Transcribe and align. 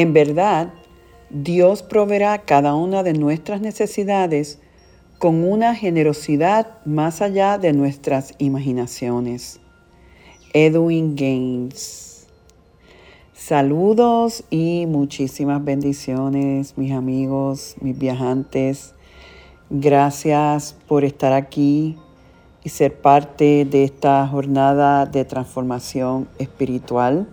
En 0.00 0.14
verdad, 0.14 0.72
Dios 1.28 1.82
proveerá 1.82 2.38
cada 2.38 2.74
una 2.74 3.02
de 3.02 3.12
nuestras 3.12 3.60
necesidades 3.60 4.58
con 5.18 5.44
una 5.44 5.74
generosidad 5.74 6.78
más 6.86 7.20
allá 7.20 7.58
de 7.58 7.74
nuestras 7.74 8.32
imaginaciones. 8.38 9.60
Edwin 10.54 11.16
Gaines. 11.16 12.26
Saludos 13.34 14.42
y 14.48 14.86
muchísimas 14.88 15.62
bendiciones, 15.62 16.78
mis 16.78 16.92
amigos, 16.92 17.76
mis 17.82 17.98
viajantes. 17.98 18.94
Gracias 19.68 20.76
por 20.88 21.04
estar 21.04 21.34
aquí 21.34 21.98
y 22.64 22.70
ser 22.70 22.98
parte 23.02 23.66
de 23.66 23.84
esta 23.84 24.26
jornada 24.26 25.04
de 25.04 25.26
transformación 25.26 26.26
espiritual. 26.38 27.28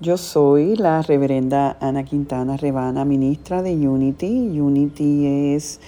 Yo 0.00 0.16
soy 0.16 0.76
la 0.76 1.02
reverenda 1.02 1.76
Ana 1.80 2.04
Quintana 2.04 2.56
Rebana, 2.56 3.04
ministra 3.04 3.62
de 3.62 3.72
Unity. 3.72 4.60
Unity 4.60 5.54
es 5.56 5.80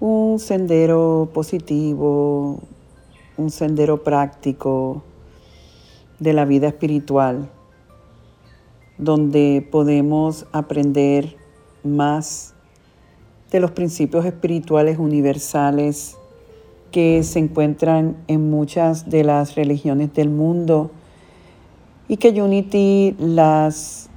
un 0.00 0.38
sendero 0.38 1.28
positivo, 1.34 2.60
un 3.36 3.50
sendero 3.50 4.02
práctico 4.02 5.02
de 6.18 6.32
la 6.32 6.46
vida 6.46 6.68
espiritual, 6.68 7.50
donde 8.96 9.68
podemos 9.70 10.46
aprender 10.52 11.36
más 11.84 12.54
de 13.50 13.60
los 13.60 13.72
principios 13.72 14.24
espirituales 14.24 14.98
universales 14.98 16.16
que 16.90 17.22
se 17.22 17.40
encuentran 17.40 18.16
en 18.28 18.48
muchas 18.48 19.10
de 19.10 19.24
las 19.24 19.56
religiones 19.56 20.14
del 20.14 20.30
mundo 20.30 20.90
y 22.08 22.16
que 22.16 22.30
Unity 22.30 23.16
las 23.18 24.08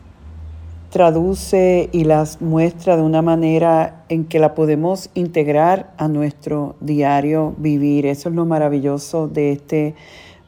traduce 0.89 1.89
y 1.91 2.03
las 2.03 2.41
muestra 2.41 2.97
de 2.97 3.03
una 3.03 3.21
manera 3.21 4.05
en 4.09 4.25
que 4.25 4.39
la 4.39 4.55
podemos 4.55 5.09
integrar 5.13 5.93
a 5.97 6.07
nuestro 6.07 6.75
diario 6.79 7.53
vivir. 7.57 8.05
Eso 8.05 8.29
es 8.29 8.35
lo 8.35 8.45
maravilloso 8.45 9.28
de 9.28 9.51
este 9.51 9.95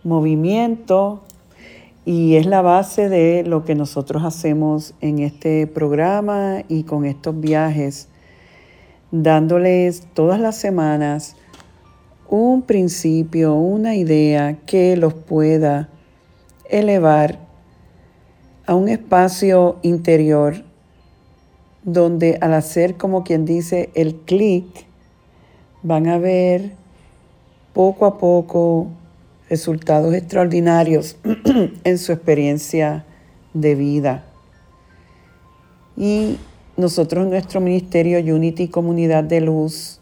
movimiento 0.03 1.21
y 2.05 2.35
es 2.35 2.47
la 2.47 2.63
base 2.63 3.09
de 3.09 3.43
lo 3.43 3.63
que 3.63 3.75
nosotros 3.75 4.23
hacemos 4.23 4.95
en 5.01 5.19
este 5.19 5.67
programa 5.67 6.63
y 6.67 6.83
con 6.83 7.05
estos 7.05 7.39
viajes, 7.39 8.07
dándoles 9.11 10.07
todas 10.13 10.39
las 10.39 10.55
semanas 10.55 11.35
un 12.31 12.63
principio, 12.63 13.53
una 13.55 13.95
idea 13.95 14.57
que 14.65 14.95
los 14.95 15.13
pueda 15.13 15.89
elevar 16.71 17.39
a 18.65 18.75
un 18.75 18.89
espacio 18.89 19.77
interior 19.83 20.63
donde 21.83 22.37
al 22.41 22.53
hacer 22.53 22.97
como 22.97 23.23
quien 23.23 23.45
dice 23.45 23.89
el 23.95 24.15
clic, 24.15 24.65
van 25.83 26.07
a 26.07 26.17
ver 26.17 26.73
poco 27.73 28.05
a 28.05 28.17
poco 28.17 28.87
resultados 29.49 30.13
extraordinarios 30.13 31.17
en 31.83 31.97
su 31.97 32.11
experiencia 32.11 33.05
de 33.53 33.75
vida. 33.75 34.25
Y 35.97 36.37
nosotros, 36.77 37.27
nuestro 37.27 37.59
ministerio 37.59 38.19
Unity 38.33 38.69
Comunidad 38.69 39.23
de 39.23 39.41
Luz, 39.41 39.99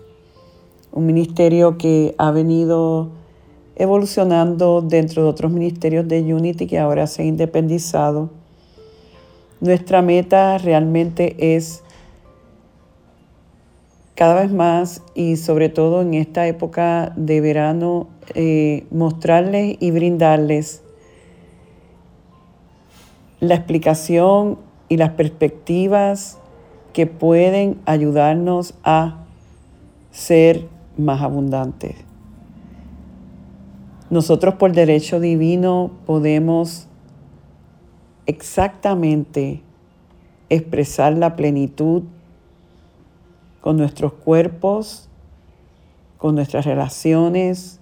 un 0.92 1.06
ministerio 1.06 1.78
que 1.78 2.14
ha 2.18 2.32
venido 2.32 3.10
evolucionando 3.80 4.82
dentro 4.82 5.24
de 5.24 5.30
otros 5.30 5.52
ministerios 5.52 6.08
de 6.08 6.22
Unity 6.34 6.68
que 6.68 6.78
ahora 6.78 7.08
se 7.08 7.24
ha 7.24 7.26
independizado, 7.26 8.30
nuestra 9.62 10.02
meta 10.02 10.58
realmente 10.58 11.56
es 11.56 11.82
cada 14.16 14.42
vez 14.42 14.52
más 14.52 15.02
y 15.16 15.38
sobre 15.38 15.70
todo 15.70 16.02
en 16.02 16.14
esta 16.14 16.46
época 16.46 17.14
de 17.16 17.40
verano 17.40 18.08
eh, 18.36 18.86
mostrarles 18.92 19.78
y 19.80 19.92
brindarles 19.92 20.84
la 23.40 23.56
explicación 23.56 24.60
y 24.90 24.98
las 24.98 25.12
perspectivas 25.12 26.38
que 26.92 27.08
pueden 27.08 27.78
ayudarnos 27.86 28.74
a 28.84 29.20
ser 30.12 30.68
más 30.98 31.22
abundantes. 31.22 32.09
Nosotros 34.10 34.56
por 34.56 34.72
derecho 34.72 35.20
divino 35.20 35.92
podemos 36.08 36.88
exactamente 38.26 39.62
expresar 40.50 41.14
la 41.14 41.36
plenitud 41.36 42.04
con 43.62 43.78
nuestros 43.78 44.14
cuerpos, 44.14 45.10
con 46.18 46.36
nuestras 46.36 46.66
relaciones, 46.66 47.80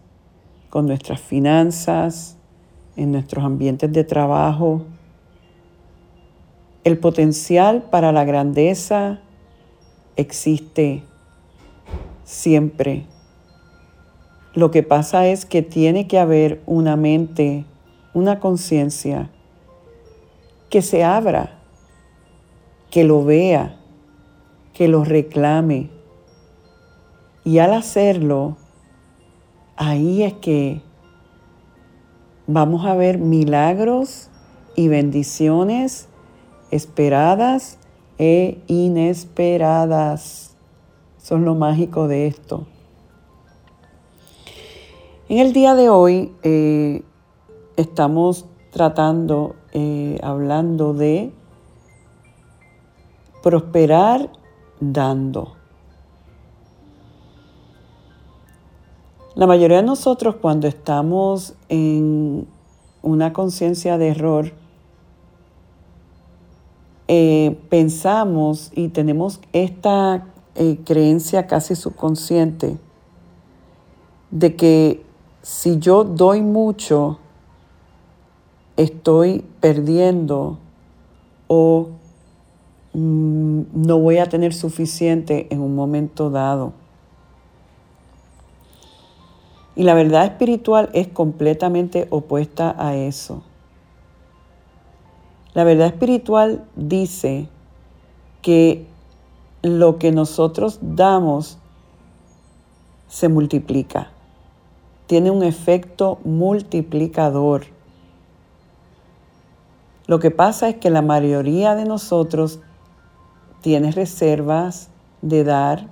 con 0.69 0.85
nuestras 0.85 1.21
finanzas, 1.21 2.37
en 2.97 3.11
nuestros 3.13 3.45
ambientes 3.45 3.91
de 3.93 4.03
trabajo. 4.03 4.83
El 6.83 6.97
potencial 6.97 7.83
para 7.83 8.11
la 8.11 8.25
grandeza 8.25 9.21
existe 10.17 11.03
siempre. 12.25 13.05
Lo 14.57 14.71
que 14.71 14.81
pasa 14.81 15.27
es 15.27 15.45
que 15.45 15.61
tiene 15.61 16.07
que 16.07 16.17
haber 16.17 16.63
una 16.65 16.95
mente, 16.95 17.65
una 18.15 18.39
conciencia 18.39 19.29
que 20.71 20.81
se 20.81 21.03
abra, 21.03 21.59
que 22.89 23.03
lo 23.03 23.23
vea, 23.23 23.77
que 24.73 24.87
lo 24.87 25.03
reclame. 25.03 25.91
Y 27.43 27.59
al 27.59 27.71
hacerlo, 27.71 28.57
ahí 29.75 30.23
es 30.23 30.33
que 30.33 30.81
vamos 32.47 32.83
a 32.87 32.95
ver 32.95 33.19
milagros 33.19 34.31
y 34.75 34.87
bendiciones 34.87 36.09
esperadas 36.71 37.77
e 38.17 38.57
inesperadas. 38.65 40.55
Son 41.19 41.45
lo 41.45 41.53
mágico 41.53 42.07
de 42.07 42.25
esto. 42.25 42.65
En 45.29 45.39
el 45.39 45.51
día 45.51 45.75
de 45.75 45.89
hoy 45.89 46.33
eh, 46.43 47.03
estamos 47.75 48.45
tratando 48.71 49.57
eh, 49.73 50.17
hablando 50.23 50.93
de 50.93 51.33
prosperar 53.43 54.31
dando. 54.79 55.55
La 59.35 59.47
mayoría 59.47 59.77
de 59.77 59.83
nosotros 59.83 60.37
cuando 60.37 60.65
estamos 60.65 61.55
en 61.67 62.47
una 63.01 63.33
conciencia 63.33 63.97
de 63.97 64.07
error, 64.07 64.53
eh, 67.09 67.59
pensamos 67.67 68.71
y 68.73 68.87
tenemos 68.87 69.41
esta 69.51 70.25
creencia 70.85 71.47
casi 71.47 71.75
subconsciente 71.75 72.77
de 74.31 74.55
que 74.55 75.06
si 75.47 75.79
yo 75.79 76.03
doy 76.03 76.41
mucho, 76.41 77.19
estoy 78.75 79.45
perdiendo 79.61 80.57
o 81.47 81.87
mm, 82.91 83.61
no 83.73 83.97
voy 83.97 84.17
a 84.17 84.27
tener 84.27 84.53
suficiente 84.53 85.47
en 85.49 85.61
un 85.61 85.73
momento 85.73 86.29
dado. 86.29 86.73
Y 89.77 89.83
la 89.83 89.93
verdad 89.93 90.25
espiritual 90.25 90.89
es 90.91 91.07
completamente 91.07 92.07
opuesta 92.09 92.75
a 92.77 92.97
eso. 92.97 93.41
La 95.53 95.63
verdad 95.63 95.87
espiritual 95.87 96.65
dice 96.75 97.47
que 98.41 98.85
lo 99.61 99.97
que 99.97 100.11
nosotros 100.11 100.79
damos 100.81 101.57
se 103.07 103.29
multiplica. 103.29 104.11
Tiene 105.07 105.31
un 105.31 105.43
efecto 105.43 106.19
multiplicador. 106.23 107.65
Lo 110.05 110.19
que 110.19 110.31
pasa 110.31 110.69
es 110.69 110.75
que 110.75 110.89
la 110.89 111.01
mayoría 111.01 111.75
de 111.75 111.85
nosotros 111.85 112.59
tiene 113.61 113.91
reservas 113.91 114.89
de 115.21 115.43
dar 115.43 115.87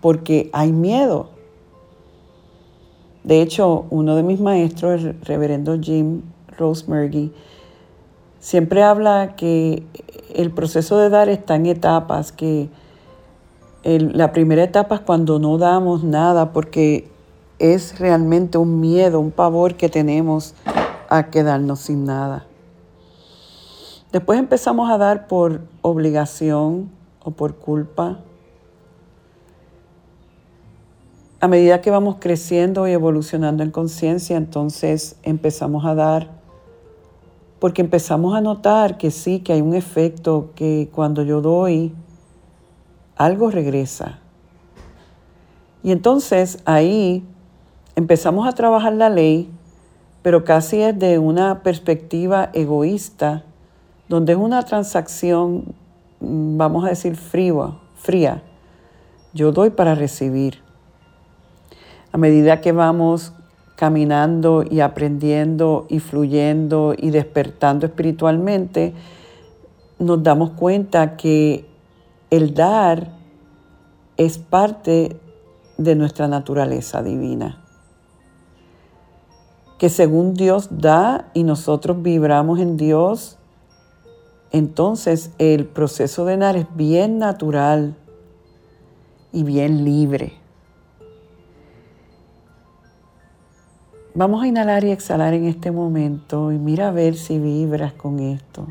porque 0.00 0.50
hay 0.52 0.72
miedo. 0.72 1.28
De 3.22 3.42
hecho, 3.42 3.86
uno 3.90 4.16
de 4.16 4.22
mis 4.22 4.40
maestros, 4.40 5.04
el 5.04 5.20
reverendo 5.20 5.78
Jim 5.78 6.22
Rosemurgy, 6.56 7.32
siempre 8.38 8.82
habla 8.82 9.36
que 9.36 9.84
el 10.34 10.50
proceso 10.50 10.98
de 10.98 11.10
dar 11.10 11.28
está 11.28 11.56
en 11.56 11.66
etapas, 11.66 12.32
que 12.32 12.70
la 13.84 14.32
primera 14.32 14.62
etapa 14.62 14.96
es 14.96 15.00
cuando 15.02 15.38
no 15.38 15.58
damos 15.58 16.02
nada 16.02 16.52
porque 16.52 17.09
es 17.60 18.00
realmente 18.00 18.58
un 18.58 18.80
miedo, 18.80 19.20
un 19.20 19.30
pavor 19.30 19.76
que 19.76 19.88
tenemos 19.88 20.54
a 21.08 21.30
quedarnos 21.30 21.78
sin 21.78 22.04
nada. 22.04 22.46
Después 24.10 24.40
empezamos 24.40 24.90
a 24.90 24.98
dar 24.98 25.28
por 25.28 25.60
obligación 25.82 26.90
o 27.22 27.30
por 27.30 27.54
culpa 27.54 28.18
a 31.42 31.48
medida 31.48 31.80
que 31.80 31.90
vamos 31.90 32.16
creciendo 32.20 32.86
y 32.86 32.92
evolucionando 32.92 33.62
en 33.62 33.70
conciencia, 33.70 34.36
entonces 34.36 35.16
empezamos 35.22 35.86
a 35.86 35.94
dar, 35.94 36.28
porque 37.58 37.80
empezamos 37.80 38.34
a 38.34 38.42
notar 38.42 38.98
que 38.98 39.10
sí, 39.10 39.40
que 39.40 39.54
hay 39.54 39.62
un 39.62 39.74
efecto, 39.74 40.50
que 40.54 40.90
cuando 40.92 41.22
yo 41.22 41.40
doy, 41.40 41.94
algo 43.16 43.50
regresa. 43.50 44.18
Y 45.82 45.92
entonces 45.92 46.58
ahí 46.66 47.24
empezamos 48.00 48.48
a 48.48 48.52
trabajar 48.52 48.94
la 48.94 49.10
ley, 49.10 49.50
pero 50.22 50.42
casi 50.42 50.80
es 50.80 50.98
de 50.98 51.18
una 51.18 51.62
perspectiva 51.62 52.48
egoísta, 52.54 53.44
donde 54.08 54.32
es 54.32 54.38
una 54.38 54.62
transacción, 54.64 55.74
mm, 56.20 56.56
vamos 56.56 56.84
a 56.84 56.88
decir, 56.88 57.14
fría, 57.16 57.76
fría. 57.96 58.42
Yo 59.34 59.52
doy 59.52 59.70
para 59.70 59.94
recibir 59.94 60.58
a 62.10 62.18
medida 62.18 62.60
que 62.60 62.72
vamos 62.72 63.32
caminando 63.76 64.64
y 64.68 64.80
aprendiendo 64.80 65.86
y 65.88 66.00
fluyendo 66.00 66.94
y 66.96 67.10
despertando 67.10 67.86
espiritualmente, 67.86 68.94
nos 69.98 70.22
damos 70.22 70.50
cuenta 70.50 71.16
que 71.16 71.66
el 72.30 72.54
dar 72.54 73.12
es 74.16 74.38
parte 74.38 75.16
de 75.78 75.94
nuestra 75.94 76.28
naturaleza 76.28 77.02
divina. 77.02 77.60
Que 79.80 79.88
según 79.88 80.34
Dios 80.34 80.68
da 80.70 81.30
y 81.32 81.42
nosotros 81.42 82.02
vibramos 82.02 82.60
en 82.60 82.76
Dios, 82.76 83.38
entonces 84.52 85.30
el 85.38 85.64
proceso 85.64 86.26
de 86.26 86.36
dar 86.36 86.54
es 86.58 86.66
bien 86.76 87.18
natural 87.18 87.96
y 89.32 89.42
bien 89.42 89.86
libre. 89.86 90.34
Vamos 94.12 94.42
a 94.42 94.48
inhalar 94.48 94.84
y 94.84 94.90
exhalar 94.90 95.32
en 95.32 95.46
este 95.46 95.70
momento 95.70 96.52
y 96.52 96.58
mira 96.58 96.88
a 96.88 96.92
ver 96.92 97.14
si 97.14 97.38
vibras 97.38 97.94
con 97.94 98.20
esto. 98.20 98.66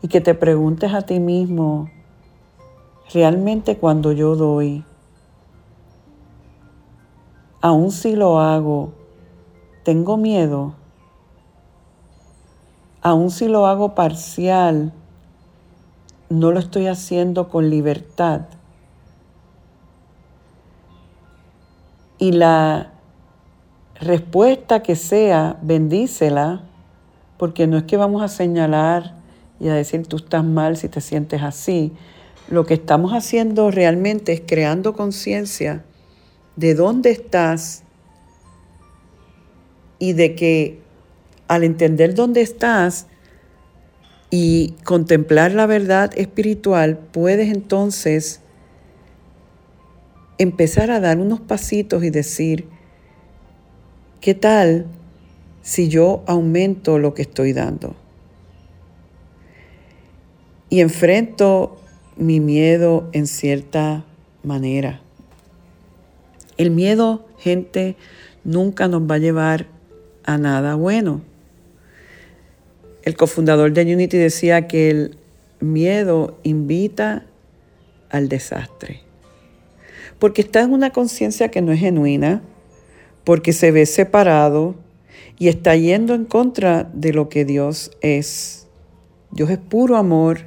Y 0.00 0.08
que 0.08 0.22
te 0.22 0.32
preguntes 0.32 0.94
a 0.94 1.02
ti 1.02 1.20
mismo, 1.20 1.90
realmente 3.12 3.76
cuando 3.76 4.12
yo 4.12 4.34
doy, 4.34 4.82
aun 7.60 7.90
si 7.90 8.16
lo 8.16 8.40
hago, 8.40 8.97
tengo 9.88 10.18
miedo. 10.18 10.74
Aun 13.00 13.30
si 13.30 13.48
lo 13.48 13.64
hago 13.64 13.94
parcial, 13.94 14.92
no 16.28 16.52
lo 16.52 16.60
estoy 16.60 16.88
haciendo 16.88 17.48
con 17.48 17.70
libertad. 17.70 18.42
Y 22.18 22.32
la 22.32 22.90
respuesta 23.98 24.82
que 24.82 24.94
sea, 24.94 25.56
bendícela, 25.62 26.60
porque 27.38 27.66
no 27.66 27.78
es 27.78 27.84
que 27.84 27.96
vamos 27.96 28.20
a 28.20 28.28
señalar 28.28 29.14
y 29.58 29.68
a 29.68 29.74
decir 29.74 30.06
tú 30.06 30.16
estás 30.16 30.44
mal 30.44 30.76
si 30.76 30.90
te 30.90 31.00
sientes 31.00 31.42
así. 31.42 31.94
Lo 32.50 32.66
que 32.66 32.74
estamos 32.74 33.12
haciendo 33.12 33.70
realmente 33.70 34.34
es 34.34 34.42
creando 34.46 34.92
conciencia 34.92 35.82
de 36.56 36.74
dónde 36.74 37.10
estás 37.10 37.84
y 39.98 40.12
de 40.12 40.34
que 40.34 40.78
al 41.48 41.64
entender 41.64 42.14
dónde 42.14 42.42
estás 42.42 43.06
y 44.30 44.74
contemplar 44.84 45.52
la 45.52 45.66
verdad 45.66 46.10
espiritual, 46.16 46.98
puedes 47.12 47.54
entonces 47.54 48.40
empezar 50.36 50.90
a 50.90 51.00
dar 51.00 51.18
unos 51.18 51.40
pasitos 51.40 52.04
y 52.04 52.10
decir, 52.10 52.68
¿Qué 54.20 54.34
tal 54.34 54.86
si 55.62 55.88
yo 55.88 56.24
aumento 56.26 56.98
lo 56.98 57.14
que 57.14 57.22
estoy 57.22 57.52
dando? 57.52 57.94
Y 60.68 60.80
enfrento 60.80 61.80
mi 62.16 62.40
miedo 62.40 63.08
en 63.12 63.28
cierta 63.28 64.04
manera. 64.42 65.00
El 66.56 66.72
miedo, 66.72 67.28
gente, 67.38 67.94
nunca 68.42 68.88
nos 68.88 69.02
va 69.02 69.14
a 69.14 69.18
llevar 69.18 69.66
a 70.28 70.36
nada 70.36 70.74
bueno. 70.74 71.22
El 73.02 73.16
cofundador 73.16 73.72
de 73.72 73.94
Unity 73.94 74.18
decía 74.18 74.68
que 74.68 74.90
el 74.90 75.18
miedo 75.58 76.38
invita 76.42 77.24
al 78.10 78.28
desastre. 78.28 79.00
Porque 80.18 80.42
está 80.42 80.60
en 80.60 80.74
una 80.74 80.90
conciencia 80.90 81.50
que 81.50 81.62
no 81.62 81.72
es 81.72 81.80
genuina, 81.80 82.42
porque 83.24 83.54
se 83.54 83.70
ve 83.70 83.86
separado 83.86 84.74
y 85.38 85.48
está 85.48 85.74
yendo 85.76 86.14
en 86.14 86.26
contra 86.26 86.84
de 86.92 87.14
lo 87.14 87.30
que 87.30 87.46
Dios 87.46 87.90
es. 88.02 88.66
Dios 89.30 89.48
es 89.48 89.58
puro 89.58 89.96
amor 89.96 90.40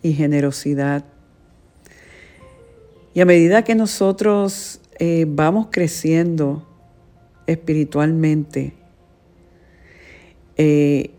y 0.00 0.14
generosidad. 0.14 1.04
Y 3.12 3.20
a 3.20 3.26
medida 3.26 3.64
que 3.64 3.74
nosotros 3.74 4.80
eh, 4.98 5.26
vamos 5.28 5.68
creciendo 5.70 6.66
espiritualmente 7.46 8.72
eh, 10.56 11.10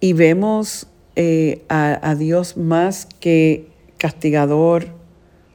y 0.00 0.12
vemos 0.12 0.86
eh, 1.16 1.64
a 1.68 2.14
Dios 2.14 2.56
más 2.56 3.06
que 3.20 3.68
castigador, 3.98 4.86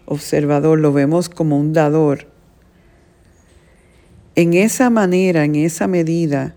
observador, 0.06 0.80
lo 0.80 0.94
vemos 0.94 1.30
como 1.30 1.60
un 1.60 1.74
dador 1.74 2.28
en 4.36 4.54
esa 4.54 4.90
manera, 4.90 5.46
en 5.46 5.56
esa 5.56 5.88
medida, 5.88 6.56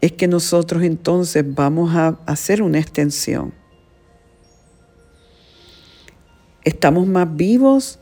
es 0.00 0.12
que 0.12 0.26
nosotros 0.26 0.82
entonces 0.82 1.44
vamos 1.46 1.94
a 1.94 2.18
hacer 2.26 2.62
una 2.62 2.78
extensión. 2.78 3.52
Estamos 6.64 7.06
más 7.06 7.36
vivos 7.36 7.98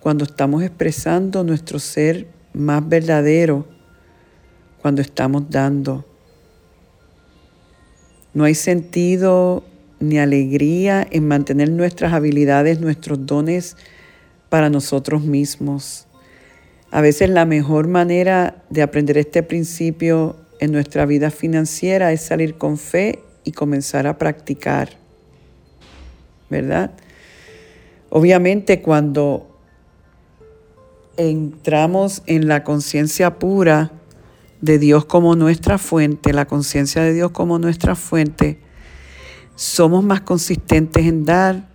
cuando 0.00 0.24
estamos 0.24 0.62
expresando 0.62 1.44
nuestro 1.44 1.78
ser 1.78 2.28
más 2.52 2.86
verdadero, 2.88 3.68
cuando 4.80 5.02
estamos 5.02 5.50
dando. 5.50 6.04
No 8.32 8.44
hay 8.44 8.54
sentido 8.54 9.64
ni 9.98 10.18
alegría 10.18 11.06
en 11.10 11.28
mantener 11.28 11.70
nuestras 11.70 12.12
habilidades, 12.12 12.80
nuestros 12.80 13.26
dones 13.26 13.76
para 14.48 14.70
nosotros 14.70 15.22
mismos. 15.22 16.06
A 16.90 17.00
veces 17.00 17.30
la 17.30 17.44
mejor 17.44 17.86
manera 17.86 18.62
de 18.70 18.82
aprender 18.82 19.18
este 19.18 19.42
principio 19.42 20.36
en 20.58 20.72
nuestra 20.72 21.06
vida 21.06 21.30
financiera 21.30 22.12
es 22.12 22.22
salir 22.22 22.56
con 22.56 22.78
fe 22.78 23.20
y 23.44 23.52
comenzar 23.52 24.06
a 24.06 24.18
practicar, 24.18 24.90
¿verdad? 26.48 26.92
Obviamente 28.10 28.82
cuando 28.82 29.46
entramos 31.16 32.22
en 32.26 32.48
la 32.48 32.64
conciencia 32.64 33.38
pura 33.38 33.92
de 34.60 34.78
Dios 34.78 35.04
como 35.04 35.36
nuestra 35.36 35.78
fuente, 35.78 36.32
la 36.32 36.46
conciencia 36.46 37.02
de 37.02 37.12
Dios 37.12 37.30
como 37.30 37.58
nuestra 37.58 37.94
fuente, 37.94 38.58
somos 39.54 40.04
más 40.04 40.22
consistentes 40.22 41.06
en 41.06 41.24
dar 41.24 41.68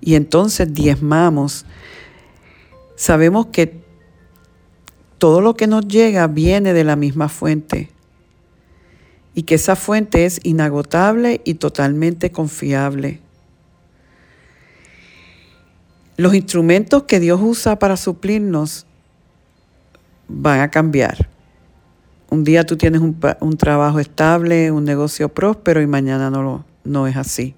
y 0.00 0.14
entonces 0.14 0.72
diezmamos, 0.72 1.66
sabemos 2.96 3.46
que 3.46 3.82
todo 5.18 5.40
lo 5.40 5.54
que 5.54 5.66
nos 5.66 5.86
llega 5.88 6.26
viene 6.26 6.72
de 6.72 6.84
la 6.84 6.96
misma 6.96 7.28
fuente 7.28 7.90
y 9.34 9.42
que 9.42 9.56
esa 9.56 9.76
fuente 9.76 10.24
es 10.24 10.40
inagotable 10.42 11.40
y 11.44 11.54
totalmente 11.54 12.30
confiable. 12.30 13.20
Los 16.16 16.34
instrumentos 16.34 17.04
que 17.04 17.20
Dios 17.20 17.40
usa 17.42 17.78
para 17.78 17.96
suplirnos 17.96 18.86
van 20.26 20.60
a 20.60 20.70
cambiar. 20.70 21.28
Un 22.30 22.44
día 22.44 22.64
tú 22.64 22.76
tienes 22.76 23.00
un, 23.00 23.56
trabajo 23.56 24.00
estable, 24.00 24.70
un 24.70 24.84
negocio 24.84 25.30
próspero 25.30 25.80
y 25.80 25.86
mañana 25.86 26.30
no, 26.30 26.64
no 26.84 27.06
es 27.06 27.16
así. 27.16 27.54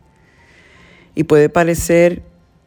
Y 1.14 1.24
puede 1.24 1.48
parecer 1.48 2.22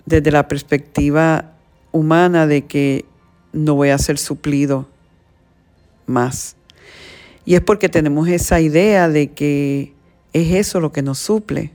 desde 0.06 0.32
la 0.32 0.48
perspectiva 0.48 1.54
humana 1.92 2.46
de 2.46 2.66
que 2.66 3.06
no 3.54 3.76
voy 3.76 3.90
a 3.90 3.98
ser 3.98 4.18
suplido 4.18 4.88
más. 6.06 6.58
Y 7.46 7.56
es 7.56 7.62
porque 7.62 7.88
tenemos 7.88 8.28
esa 8.28 8.60
idea 8.60 9.08
de 9.08 9.32
que 9.32 9.94
es 10.34 10.54
eso 10.54 10.82
lo 10.82 10.92
que 10.92 11.02
nos 11.02 11.20
suple, 11.20 11.72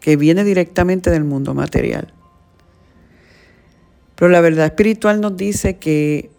que 0.00 0.16
viene 0.16 0.42
directamente 0.44 1.10
del 1.10 1.24
mundo 1.24 1.54
material. 1.54 2.12
Pero 4.16 4.30
la 4.30 4.40
verdad 4.40 4.66
espiritual 4.66 5.20
nos 5.20 5.36
dice 5.36 5.76
que 5.76 6.30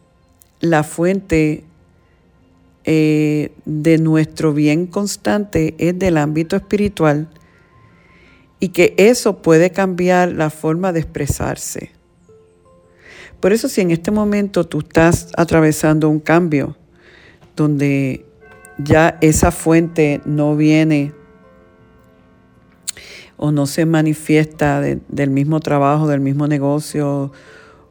la 0.59 0.83
fuente 0.83 1.63
eh, 2.83 3.51
de 3.65 3.97
nuestro 3.97 4.53
bien 4.53 4.87
constante 4.87 5.75
es 5.77 5.97
del 5.97 6.17
ámbito 6.17 6.55
espiritual 6.55 7.29
y 8.59 8.69
que 8.69 8.93
eso 8.97 9.41
puede 9.41 9.71
cambiar 9.71 10.31
la 10.31 10.49
forma 10.49 10.91
de 10.93 10.99
expresarse. 10.99 11.91
Por 13.39 13.53
eso 13.53 13.67
si 13.67 13.81
en 13.81 13.91
este 13.91 14.11
momento 14.11 14.65
tú 14.65 14.79
estás 14.79 15.31
atravesando 15.35 16.09
un 16.09 16.19
cambio 16.19 16.77
donde 17.55 18.25
ya 18.77 19.17
esa 19.21 19.51
fuente 19.51 20.21
no 20.25 20.55
viene 20.55 21.13
o 23.37 23.51
no 23.51 23.65
se 23.65 23.87
manifiesta 23.87 24.81
del 24.81 25.29
mismo 25.31 25.59
trabajo, 25.59 26.07
del 26.07 26.19
mismo 26.19 26.47
negocio 26.47 27.31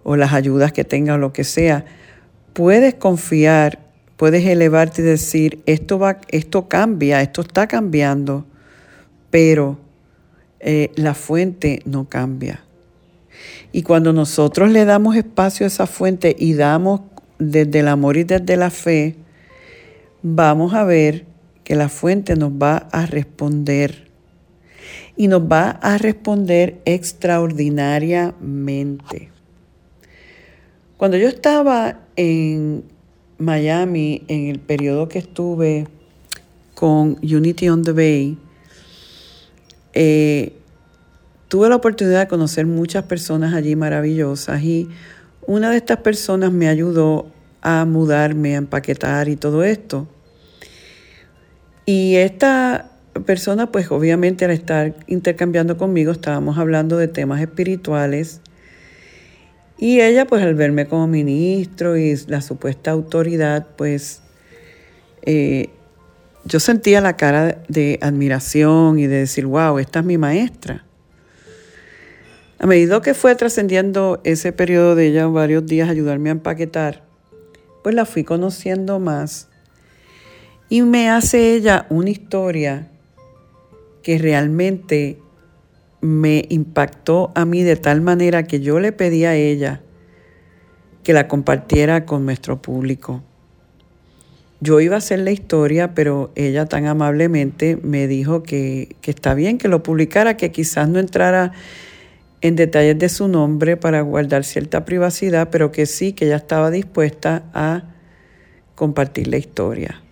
o 0.04 0.16
las 0.16 0.32
ayudas 0.32 0.72
que 0.72 0.84
tenga 0.84 1.14
o 1.14 1.18
lo 1.18 1.32
que 1.32 1.42
sea, 1.42 1.84
puedes 2.52 2.94
confiar, 2.94 3.89
puedes 4.20 4.44
elevarte 4.44 5.00
y 5.00 5.04
decir, 5.06 5.62
esto, 5.64 5.98
va, 5.98 6.18
esto 6.28 6.68
cambia, 6.68 7.22
esto 7.22 7.40
está 7.40 7.66
cambiando, 7.66 8.44
pero 9.30 9.78
eh, 10.58 10.90
la 10.94 11.14
fuente 11.14 11.80
no 11.86 12.06
cambia. 12.06 12.62
Y 13.72 13.82
cuando 13.82 14.12
nosotros 14.12 14.70
le 14.72 14.84
damos 14.84 15.16
espacio 15.16 15.64
a 15.64 15.68
esa 15.68 15.86
fuente 15.86 16.36
y 16.38 16.52
damos 16.52 17.00
desde 17.38 17.78
el 17.78 17.88
amor 17.88 18.18
y 18.18 18.24
desde 18.24 18.58
la 18.58 18.68
fe, 18.68 19.16
vamos 20.22 20.74
a 20.74 20.84
ver 20.84 21.24
que 21.64 21.74
la 21.74 21.88
fuente 21.88 22.36
nos 22.36 22.52
va 22.52 22.88
a 22.92 23.06
responder. 23.06 24.10
Y 25.16 25.28
nos 25.28 25.50
va 25.50 25.70
a 25.70 25.96
responder 25.96 26.82
extraordinariamente. 26.84 29.30
Cuando 30.98 31.16
yo 31.16 31.28
estaba 31.28 32.00
en 32.16 32.84
Miami, 33.40 34.22
en 34.28 34.48
el 34.48 34.60
periodo 34.60 35.08
que 35.08 35.18
estuve 35.18 35.88
con 36.74 37.16
Unity 37.22 37.68
on 37.68 37.82
the 37.82 37.92
Bay, 37.92 38.38
eh, 39.92 40.52
tuve 41.48 41.68
la 41.68 41.76
oportunidad 41.76 42.20
de 42.20 42.28
conocer 42.28 42.66
muchas 42.66 43.04
personas 43.04 43.54
allí 43.54 43.74
maravillosas 43.74 44.62
y 44.62 44.88
una 45.46 45.70
de 45.70 45.78
estas 45.78 45.98
personas 45.98 46.52
me 46.52 46.68
ayudó 46.68 47.26
a 47.62 47.84
mudarme, 47.84 48.54
a 48.54 48.58
empaquetar 48.58 49.28
y 49.28 49.36
todo 49.36 49.64
esto. 49.64 50.06
Y 51.86 52.16
esta 52.16 52.90
persona, 53.26 53.72
pues 53.72 53.90
obviamente 53.90 54.44
al 54.44 54.52
estar 54.52 54.94
intercambiando 55.06 55.76
conmigo, 55.76 56.12
estábamos 56.12 56.58
hablando 56.58 56.96
de 56.96 57.08
temas 57.08 57.40
espirituales. 57.40 58.40
Y 59.82 60.02
ella, 60.02 60.26
pues 60.26 60.42
al 60.42 60.54
verme 60.54 60.86
como 60.86 61.06
ministro 61.06 61.96
y 61.96 62.14
la 62.26 62.42
supuesta 62.42 62.90
autoridad, 62.90 63.66
pues 63.76 64.20
eh, 65.22 65.70
yo 66.44 66.60
sentía 66.60 67.00
la 67.00 67.16
cara 67.16 67.62
de 67.66 67.98
admiración 68.02 68.98
y 68.98 69.06
de 69.06 69.16
decir, 69.16 69.46
wow, 69.46 69.78
esta 69.78 70.00
es 70.00 70.04
mi 70.04 70.18
maestra. 70.18 70.84
A 72.58 72.66
medida 72.66 73.00
que 73.00 73.14
fue 73.14 73.34
trascendiendo 73.34 74.20
ese 74.22 74.52
periodo 74.52 74.94
de 74.94 75.06
ella, 75.06 75.26
varios 75.28 75.64
días 75.64 75.88
ayudarme 75.88 76.28
a 76.28 76.32
empaquetar, 76.32 77.02
pues 77.82 77.94
la 77.94 78.04
fui 78.04 78.22
conociendo 78.22 79.00
más 79.00 79.48
y 80.68 80.82
me 80.82 81.08
hace 81.08 81.54
ella 81.54 81.86
una 81.88 82.10
historia 82.10 82.90
que 84.02 84.18
realmente 84.18 85.18
me 86.00 86.46
impactó 86.48 87.32
a 87.34 87.44
mí 87.44 87.62
de 87.62 87.76
tal 87.76 88.00
manera 88.00 88.44
que 88.44 88.60
yo 88.60 88.80
le 88.80 88.92
pedí 88.92 89.24
a 89.24 89.34
ella 89.34 89.82
que 91.02 91.12
la 91.12 91.28
compartiera 91.28 92.04
con 92.04 92.24
nuestro 92.24 92.60
público. 92.60 93.22
Yo 94.60 94.80
iba 94.80 94.96
a 94.96 94.98
hacer 94.98 95.20
la 95.20 95.30
historia, 95.30 95.94
pero 95.94 96.32
ella 96.34 96.66
tan 96.66 96.86
amablemente 96.86 97.78
me 97.82 98.06
dijo 98.06 98.42
que, 98.42 98.96
que 99.00 99.10
está 99.10 99.32
bien 99.34 99.56
que 99.56 99.68
lo 99.68 99.82
publicara, 99.82 100.36
que 100.36 100.52
quizás 100.52 100.88
no 100.88 100.98
entrara 100.98 101.52
en 102.42 102.56
detalles 102.56 102.98
de 102.98 103.08
su 103.08 103.28
nombre 103.28 103.76
para 103.76 104.02
guardar 104.02 104.44
cierta 104.44 104.84
privacidad, 104.84 105.48
pero 105.50 105.72
que 105.72 105.86
sí, 105.86 106.12
que 106.12 106.26
ella 106.26 106.36
estaba 106.36 106.70
dispuesta 106.70 107.44
a 107.54 107.84
compartir 108.74 109.28
la 109.28 109.38
historia. 109.38 110.02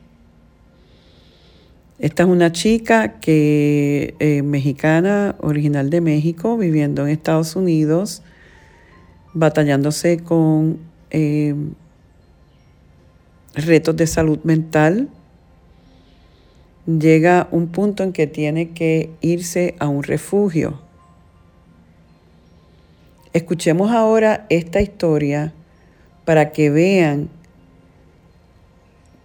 Esta 1.99 2.23
es 2.23 2.29
una 2.29 2.53
chica 2.53 3.19
que 3.21 4.15
eh, 4.19 4.43
mexicana, 4.43 5.35
original 5.41 5.91
de 5.91 6.01
México, 6.01 6.57
viviendo 6.57 7.03
en 7.03 7.09
Estados 7.09 7.57
Unidos, 7.57 8.23
batallándose 9.35 10.19
con 10.19 10.79
eh, 11.11 11.55
retos 13.55 13.97
de 13.97 14.07
salud 14.07 14.39
mental. 14.45 15.09
Llega 16.87 17.49
un 17.51 17.69
punto 17.69 18.03
en 18.03 18.13
que 18.13 18.27
tiene 18.27 18.71
que 18.71 19.11
irse 19.21 19.75
a 19.79 19.89
un 19.89 20.03
refugio 20.03 20.89
Escuchemos 23.39 23.93
ahora 23.93 24.47
esta 24.49 24.81
historia 24.81 25.53
para 26.25 26.51
que 26.51 26.71
vean 26.71 27.29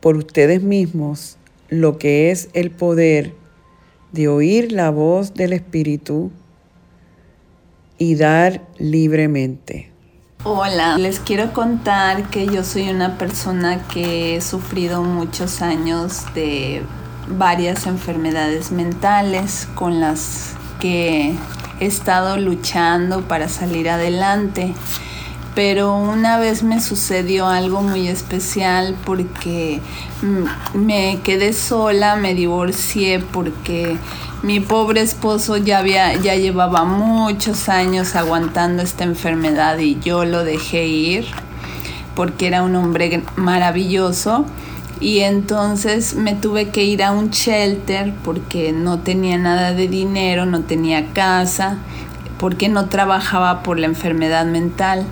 por 0.01 0.17
ustedes 0.17 0.61
mismos 0.61 1.37
lo 1.73 1.97
que 1.97 2.29
es 2.29 2.49
el 2.53 2.69
poder 2.69 3.33
de 4.11 4.27
oír 4.27 4.71
la 4.71 4.91
voz 4.91 5.33
del 5.33 5.53
Espíritu 5.53 6.31
y 7.97 8.15
dar 8.15 8.61
libremente. 8.77 9.91
Hola, 10.43 10.97
les 10.97 11.19
quiero 11.19 11.51
contar 11.53 12.29
que 12.29 12.45
yo 12.45 12.63
soy 12.63 12.89
una 12.89 13.17
persona 13.17 13.87
que 13.87 14.35
he 14.35 14.41
sufrido 14.41 15.01
muchos 15.01 15.61
años 15.61 16.25
de 16.35 16.83
varias 17.27 17.87
enfermedades 17.87 18.71
mentales 18.71 19.67
con 19.73 19.99
las 19.99 20.53
que 20.79 21.33
he 21.79 21.85
estado 21.85 22.37
luchando 22.37 23.27
para 23.27 23.47
salir 23.47 23.89
adelante. 23.89 24.75
Pero 25.55 25.95
una 25.95 26.39
vez 26.39 26.63
me 26.63 26.81
sucedió 26.81 27.47
algo 27.47 27.81
muy 27.81 28.07
especial 28.07 28.95
porque 29.05 29.81
me 30.73 31.19
quedé 31.23 31.53
sola, 31.53 32.15
me 32.15 32.33
divorcié 32.33 33.19
porque 33.19 33.97
mi 34.41 34.59
pobre 34.59 35.01
esposo 35.01 35.57
ya 35.57 35.79
había 35.79 36.15
ya 36.15 36.35
llevaba 36.35 36.85
muchos 36.85 37.69
años 37.69 38.15
aguantando 38.15 38.81
esta 38.81 39.03
enfermedad 39.03 39.77
y 39.77 39.99
yo 39.99 40.25
lo 40.25 40.43
dejé 40.43 40.87
ir 40.87 41.25
porque 42.15 42.47
era 42.47 42.63
un 42.63 42.75
hombre 42.75 43.23
maravilloso 43.35 44.45
y 44.99 45.19
entonces 45.19 46.15
me 46.15 46.33
tuve 46.33 46.69
que 46.69 46.85
ir 46.85 47.03
a 47.03 47.11
un 47.11 47.29
shelter 47.29 48.13
porque 48.23 48.71
no 48.71 48.99
tenía 48.99 49.37
nada 49.37 49.73
de 49.73 49.89
dinero, 49.89 50.45
no 50.45 50.61
tenía 50.61 51.07
casa, 51.07 51.77
porque 52.37 52.69
no 52.69 52.87
trabajaba 52.87 53.63
por 53.63 53.77
la 53.79 53.87
enfermedad 53.87 54.45
mental. 54.45 55.05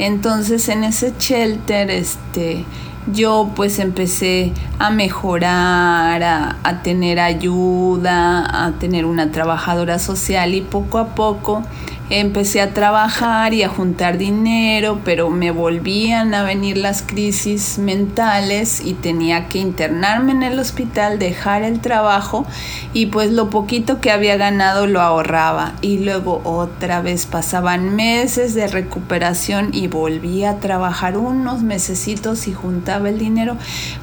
Entonces 0.00 0.68
en 0.70 0.82
ese 0.82 1.12
shelter 1.18 1.90
este, 1.90 2.64
yo 3.12 3.50
pues 3.54 3.78
empecé 3.78 4.54
a 4.78 4.88
mejorar, 4.90 6.22
a, 6.22 6.56
a, 6.62 6.82
tener 6.82 7.20
ayuda, 7.20 8.64
a 8.64 8.72
tener 8.78 9.04
una 9.04 9.30
trabajadora 9.30 9.98
social 9.98 10.54
y 10.54 10.62
poco 10.62 10.96
a 10.96 11.14
poco 11.14 11.62
empecé 12.10 12.60
a 12.60 12.74
trabajar 12.74 13.54
y 13.54 13.62
a 13.62 13.68
juntar 13.68 14.18
dinero, 14.18 15.00
pero 15.04 15.30
me 15.30 15.52
volvían 15.52 16.34
a 16.34 16.42
venir 16.42 16.76
las 16.76 17.02
crisis 17.02 17.78
mentales 17.78 18.82
y 18.84 18.94
tenía 18.94 19.46
que 19.46 19.58
internarme 19.58 20.32
en 20.32 20.42
el 20.42 20.58
hospital, 20.58 21.20
dejar 21.20 21.62
el 21.62 21.80
trabajo 21.80 22.44
y 22.92 23.06
pues 23.06 23.30
lo 23.30 23.48
poquito 23.48 24.00
que 24.00 24.10
había 24.10 24.36
ganado 24.36 24.88
lo 24.88 25.00
ahorraba 25.00 25.74
y 25.82 25.98
luego 25.98 26.40
otra 26.44 27.00
vez 27.00 27.26
pasaban 27.26 27.94
meses 27.94 28.54
de 28.54 28.66
recuperación 28.66 29.70
y 29.72 29.86
volvía 29.86 30.50
a 30.50 30.58
trabajar 30.58 31.16
unos 31.16 31.62
mesecitos 31.62 32.48
y 32.48 32.52
juntaba 32.52 33.08
el 33.08 33.20
dinero. 33.20 33.56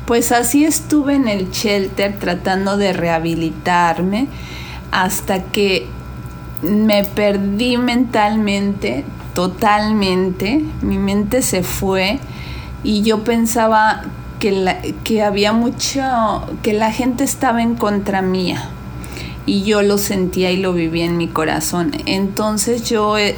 Pues 0.05 0.31
así 0.31 0.63
estuve 0.63 1.15
en 1.15 1.27
el 1.27 1.51
shelter 1.51 2.17
tratando 2.17 2.77
de 2.77 2.93
rehabilitarme 2.93 4.27
hasta 4.91 5.43
que 5.43 5.87
me 6.61 7.03
perdí 7.03 7.77
mentalmente, 7.77 9.05
totalmente, 9.33 10.63
mi 10.81 10.97
mente 10.97 11.41
se 11.41 11.63
fue 11.63 12.19
y 12.83 13.03
yo 13.03 13.23
pensaba 13.23 14.03
que, 14.39 14.51
la, 14.51 14.81
que 15.03 15.23
había 15.23 15.53
mucho, 15.53 16.01
que 16.61 16.73
la 16.73 16.91
gente 16.91 17.23
estaba 17.23 17.61
en 17.61 17.75
contra 17.75 18.21
mía 18.21 18.69
y 19.45 19.63
yo 19.63 19.81
lo 19.81 19.97
sentía 19.97 20.51
y 20.51 20.57
lo 20.57 20.73
vivía 20.73 21.05
en 21.05 21.17
mi 21.17 21.27
corazón. 21.27 21.91
Entonces 22.05 22.87
yo 22.89 23.17
eh, 23.17 23.35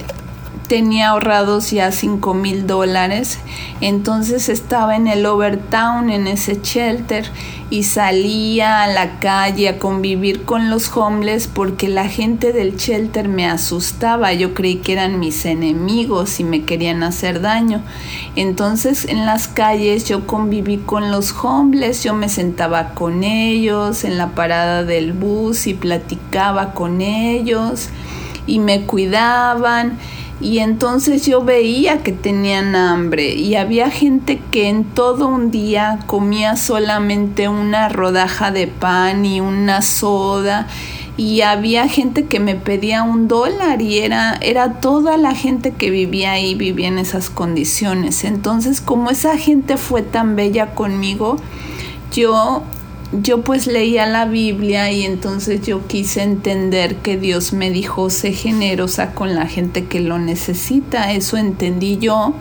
tenía 0.70 1.10
ahorrados 1.10 1.72
ya 1.72 1.92
5 1.92 2.34
mil 2.36 2.68
dólares, 2.68 3.40
entonces 3.82 4.50
estaba 4.50 4.96
en 4.96 5.08
el 5.08 5.26
Overtown, 5.26 6.12
en 6.12 6.28
ese 6.28 6.60
shelter, 6.64 7.26
y 7.72 7.84
salía 7.84 8.84
a 8.84 8.88
la 8.88 9.20
calle 9.20 9.68
a 9.68 9.80
convivir 9.80 10.44
con 10.44 10.70
los 10.70 10.96
homeless 10.96 11.48
porque 11.48 11.88
la 11.88 12.08
gente 12.08 12.54
del 12.54 12.78
shelter 12.78 13.28
me 13.28 13.48
asustaba, 13.48 14.32
yo 14.34 14.54
creí 14.54 14.78
que 14.78 14.94
eran 14.94 15.20
mis 15.20 15.44
enemigos 15.46 16.40
y 16.40 16.44
me 16.44 16.64
querían 16.64 17.04
hacer 17.04 17.42
daño. 17.42 17.82
Entonces 18.36 19.06
en 19.06 19.26
las 19.26 19.48
calles 19.48 20.06
yo 20.06 20.28
conviví 20.28 20.78
con 20.78 21.12
los 21.12 21.34
homeless, 21.44 22.04
yo 22.04 22.14
me 22.14 22.30
sentaba 22.30 22.90
con 22.94 23.24
ellos 23.24 24.04
en 24.04 24.18
la 24.18 24.30
parada 24.30 24.84
del 24.84 25.14
bus 25.14 25.66
y 25.66 25.74
platicaba 25.74 26.74
con 26.74 27.02
ellos 27.02 27.90
y 28.46 28.60
me 28.60 28.82
cuidaban 28.82 29.98
y 30.42 30.60
entonces 30.60 31.26
yo 31.26 31.44
veía 31.44 32.02
que 32.02 32.14
tenían 32.14 32.76
hambre 32.76 33.34
y 33.34 33.56
había 33.56 33.90
gente 33.90 34.40
que 34.52 34.70
en 34.70 34.86
todo 34.86 35.28
un 35.28 35.52
día 35.52 36.00
comía 36.08 36.56
solamente 36.56 37.50
una 37.50 37.90
rodaja 37.90 38.52
de 38.52 38.68
pan 38.68 39.26
y 39.26 39.42
una 39.42 39.82
soda 39.82 40.68
y 41.18 41.42
había 41.42 41.90
gente 41.90 42.28
que 42.28 42.40
me 42.40 42.56
pedía 42.56 43.04
un 43.04 43.28
dólar 43.28 43.82
y 43.82 43.98
era, 43.98 44.38
era 44.42 44.80
toda 44.80 45.18
la 45.18 45.36
gente 45.36 45.72
que 45.72 45.90
vivía 45.90 46.32
ahí, 46.32 46.56
vivía 46.56 46.88
en 46.88 46.98
esas 46.98 47.30
condiciones. 47.30 48.24
Entonces 48.24 48.80
como 48.80 49.10
esa 49.10 49.38
gente 49.38 49.76
fue 49.76 50.02
tan 50.02 50.38
bella 50.38 50.74
conmigo, 50.74 51.36
yo 52.14 52.64
yo 53.12 53.42
pues 53.42 53.66
leía 53.66 54.06
la 54.06 54.26
Biblia 54.26 54.92
y 54.92 55.04
entonces 55.04 55.62
yo 55.62 55.88
quise 55.88 56.22
entender 56.22 56.98
que 56.98 57.18
Dios 57.18 57.54
me 57.54 57.72
dijo, 57.72 58.10
sé 58.10 58.34
generosa 58.34 59.14
con 59.14 59.34
la 59.34 59.48
gente 59.48 59.86
que 59.86 60.00
lo 60.00 60.20
necesita. 60.20 61.12
Eso 61.14 61.38
entendí 61.38 61.98
yo 61.98 62.36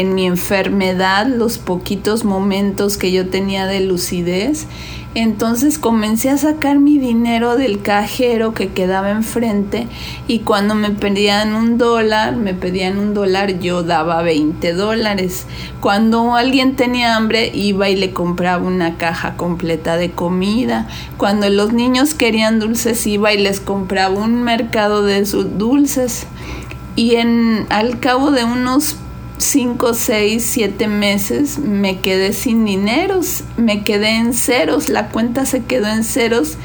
en 0.00 0.14
mi 0.14 0.26
enfermedad, 0.26 1.26
los 1.26 1.58
poquitos 1.58 2.24
momentos 2.24 2.96
que 2.96 3.12
yo 3.12 3.28
tenía 3.28 3.66
de 3.66 3.80
lucidez 3.80 4.66
entonces 5.14 5.78
comencé 5.78 6.28
a 6.30 6.38
sacar 6.38 6.80
mi 6.80 6.98
dinero 6.98 7.56
del 7.56 7.80
cajero 7.80 8.52
que 8.52 8.70
quedaba 8.70 9.10
enfrente 9.10 9.86
y 10.26 10.40
cuando 10.40 10.74
me 10.74 10.90
pedían 10.90 11.54
un 11.54 11.78
dólar, 11.78 12.34
me 12.34 12.52
pedían 12.52 12.98
un 12.98 13.14
dólar, 13.14 13.60
yo 13.60 13.84
daba 13.84 14.22
20 14.22 14.72
dólares. 14.72 15.46
Cuando 15.80 16.34
alguien 16.34 16.74
tenía 16.74 17.14
hambre, 17.14 17.52
iba 17.54 17.88
y 17.88 17.94
le 17.94 18.12
compraba 18.12 18.64
una 18.64 18.96
caja 18.96 19.36
completa 19.36 19.96
de 19.96 20.10
comida. 20.10 20.88
Cuando 21.16 21.48
los 21.48 21.72
niños 21.72 22.14
querían 22.14 22.58
dulces, 22.58 23.06
iba 23.06 23.32
y 23.32 23.38
les 23.38 23.60
compraba 23.60 24.16
un 24.16 24.42
mercado 24.42 25.04
de 25.04 25.24
sus 25.26 25.58
dulces. 25.58 26.26
Y 26.96 27.16
en, 27.16 27.66
al 27.70 28.00
cabo 28.00 28.32
de 28.32 28.42
unos 28.42 28.96
5, 29.38 29.94
6, 29.94 30.44
7 30.44 30.86
meses 30.86 31.58
me 31.58 31.98
quedé 32.00 32.32
sin 32.32 32.64
dineros, 32.64 33.44
me 33.56 33.82
quedé 33.82 34.16
en 34.16 34.32
ceros, 34.32 34.88
la 34.88 35.08
cuenta 35.08 35.44
se 35.44 35.64
quedó 35.64 35.88
en 35.88 36.04
ceros 36.04 36.56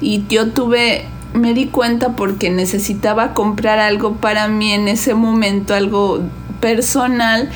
y 0.00 0.24
yo 0.28 0.50
tuve, 0.50 1.04
me 1.34 1.52
di 1.52 1.66
cuenta 1.66 2.16
porque 2.16 2.50
necesitaba 2.50 3.34
comprar 3.34 3.78
algo 3.78 4.16
para 4.16 4.48
mí 4.48 4.72
en 4.72 4.88
ese 4.88 5.14
momento, 5.14 5.74
algo 5.74 6.22
personal 6.60 7.50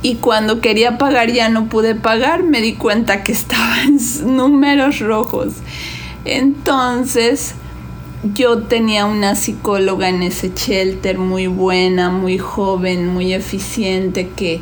y 0.00 0.16
cuando 0.16 0.60
quería 0.60 0.96
pagar 0.96 1.30
ya 1.30 1.48
no 1.48 1.66
pude 1.66 1.94
pagar, 1.94 2.42
me 2.44 2.60
di 2.60 2.74
cuenta 2.74 3.22
que 3.22 3.32
estaba 3.32 3.82
en 3.82 3.98
números 4.36 5.00
rojos. 5.00 5.54
Entonces, 6.24 7.54
yo 8.22 8.58
tenía 8.58 9.06
una 9.06 9.36
psicóloga 9.36 10.08
en 10.08 10.22
ese 10.22 10.52
shelter 10.54 11.18
muy 11.18 11.46
buena, 11.46 12.10
muy 12.10 12.38
joven, 12.38 13.06
muy 13.06 13.32
eficiente, 13.32 14.28
que, 14.34 14.60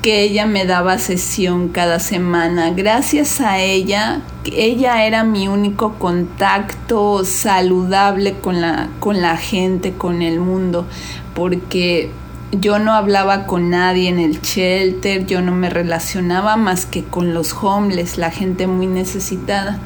que 0.00 0.22
ella 0.22 0.46
me 0.46 0.64
daba 0.64 0.98
sesión 0.98 1.68
cada 1.68 1.98
semana. 2.00 2.70
Gracias 2.70 3.40
a 3.40 3.58
ella, 3.58 4.22
ella 4.44 5.04
era 5.04 5.22
mi 5.22 5.48
único 5.48 5.94
contacto 5.98 7.24
saludable 7.24 8.34
con 8.40 8.60
la, 8.60 8.88
con 9.00 9.20
la 9.20 9.36
gente, 9.36 9.92
con 9.92 10.22
el 10.22 10.40
mundo, 10.40 10.86
porque 11.34 12.10
yo 12.52 12.78
no 12.78 12.94
hablaba 12.94 13.46
con 13.46 13.68
nadie 13.68 14.08
en 14.08 14.18
el 14.18 14.40
shelter, 14.40 15.26
yo 15.26 15.42
no 15.42 15.52
me 15.52 15.68
relacionaba 15.68 16.56
más 16.56 16.86
que 16.86 17.04
con 17.04 17.34
los 17.34 17.52
homeless, 17.52 18.16
la 18.16 18.30
gente 18.30 18.66
muy 18.66 18.86
necesitada. 18.86 19.78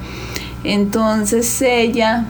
Entonces 0.64 1.62
ella 1.62 2.26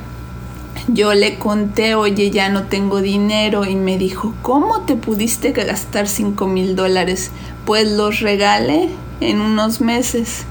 yo 0.88 1.14
le 1.14 1.38
conté, 1.38 1.94
oye, 1.94 2.30
ya 2.30 2.48
no 2.48 2.64
tengo 2.64 3.00
dinero 3.00 3.64
y 3.64 3.76
me 3.76 3.98
dijo, 3.98 4.34
¿cómo 4.42 4.82
te 4.82 4.96
pudiste 4.96 5.52
gastar 5.52 6.08
5 6.08 6.46
mil 6.46 6.76
dólares? 6.76 7.30
Pues 7.64 7.90
los 7.90 8.20
regalé 8.20 8.88
en 9.20 9.40
unos 9.40 9.80
meses. 9.80 10.46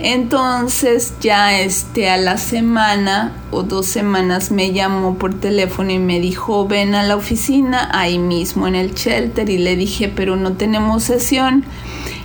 Entonces 0.00 1.14
ya 1.20 1.58
este 1.60 2.10
a 2.10 2.16
la 2.16 2.36
semana 2.36 3.32
o 3.52 3.62
dos 3.62 3.86
semanas 3.86 4.50
me 4.50 4.72
llamó 4.72 5.16
por 5.18 5.38
teléfono 5.38 5.92
y 5.92 6.00
me 6.00 6.18
dijo 6.18 6.66
ven 6.66 6.96
a 6.96 7.04
la 7.04 7.14
oficina 7.14 7.88
ahí 7.92 8.18
mismo 8.18 8.66
en 8.66 8.74
el 8.74 8.94
shelter 8.94 9.48
y 9.48 9.58
le 9.58 9.76
dije 9.76 10.12
pero 10.14 10.34
no 10.34 10.54
tenemos 10.54 11.04
sesión. 11.04 11.64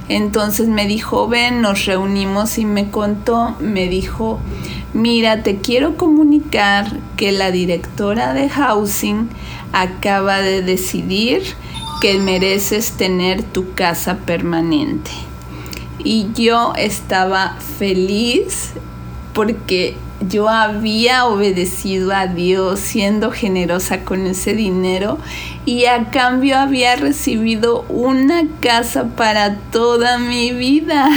Entonces 0.10 0.68
me 0.68 0.88
dijo 0.88 1.28
ven, 1.28 1.62
nos 1.62 1.86
reunimos 1.86 2.58
y 2.58 2.66
me 2.66 2.90
contó, 2.90 3.56
me 3.60 3.88
dijo 3.88 4.40
Mira, 4.94 5.44
te 5.44 5.58
quiero 5.58 5.98
comunicar 5.98 6.98
que 7.16 7.32
la 7.32 7.52
directora 7.52 8.34
de 8.34 8.50
Housing 8.50 9.30
acaba 9.72 10.42
de 10.42 10.64
decidir 10.64 11.44
que 12.02 12.18
mereces 12.18 12.94
tener 12.94 13.44
tu 13.44 13.74
casa 13.76 14.18
permanente. 14.26 15.12
Y 16.04 16.30
yo 16.34 16.74
estaba 16.76 17.58
feliz 17.78 18.72
porque 19.34 19.96
yo 20.28 20.50
había 20.50 21.26
obedecido 21.26 22.14
a 22.14 22.28
Dios 22.28 22.80
siendo 22.80 23.32
generosa 23.32 24.04
con 24.04 24.28
ese 24.28 24.54
dinero 24.54 25.18
y 25.66 25.86
a 25.86 26.10
cambio 26.12 26.58
había 26.58 26.96
recibido 26.96 27.86
una 27.90 28.44
casa 28.60 29.06
para 29.16 29.56
toda 29.72 30.18
mi 30.18 30.52
vida. 30.52 31.10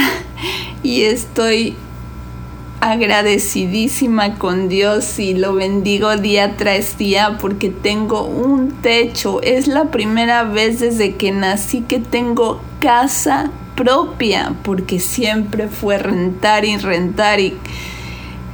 Y 0.83 1.03
estoy 1.03 1.77
agradecidísima 2.81 4.35
con 4.35 4.67
Dios 4.67 5.17
y 5.17 5.33
lo 5.33 5.53
bendigo 5.53 6.17
día 6.17 6.57
tras 6.57 6.97
día 6.97 7.37
porque 7.39 7.69
tengo 7.69 8.25
un 8.25 8.73
techo. 8.81 9.41
Es 9.41 9.67
la 9.67 9.85
primera 9.85 10.43
vez 10.43 10.81
desde 10.81 11.15
que 11.15 11.31
nací 11.31 11.81
que 11.81 11.99
tengo 11.99 12.61
casa 12.81 13.51
propia 13.75 14.53
porque 14.63 14.99
siempre 14.99 15.69
fue 15.69 15.97
rentar 15.97 16.65
y 16.65 16.75
rentar 16.75 17.39
y, 17.39 17.53